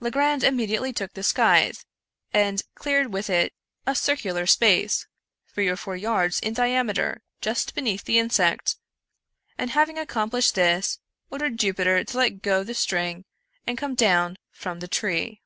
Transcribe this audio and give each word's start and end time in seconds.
Legrand 0.00 0.42
immediately 0.42 0.94
took 0.94 1.12
the 1.12 1.22
sc}the, 1.22 1.74
and 2.32 2.62
cleared 2.74 3.12
with 3.12 3.28
it 3.28 3.52
a 3.86 3.94
circular 3.94 4.46
space, 4.46 5.06
three 5.52 5.68
or 5.68 5.76
four 5.76 5.94
yards 5.94 6.40
in 6.40 6.54
diameter, 6.54 7.20
just 7.42 7.74
beneath 7.74 8.02
the 8.04 8.18
insect, 8.18 8.76
and, 9.58 9.72
ha 9.72 9.84
ving 9.84 9.98
accomplished 9.98 10.54
this, 10.54 11.00
or 11.30 11.38
dered 11.38 11.56
Jupiter 11.56 12.02
to 12.02 12.16
let 12.16 12.40
go 12.40 12.64
the 12.64 12.72
string 12.72 13.26
and 13.66 13.76
come 13.76 13.94
down 13.94 14.38
from 14.50 14.80
the 14.80 14.88
tree. 14.88 15.42